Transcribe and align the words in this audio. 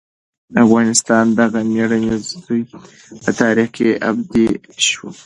د 0.53 0.55
افغانستان 0.65 1.25
دغه 1.39 1.59
مېړنی 1.71 2.13
زوی 2.29 2.61
په 3.23 3.31
تاریخ 3.41 3.69
کې 3.77 3.89
ابدي 4.09 4.47
شو. 4.87 5.07